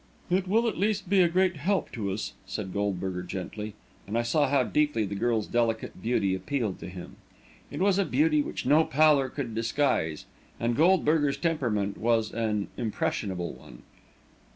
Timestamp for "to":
1.91-2.09, 6.79-6.89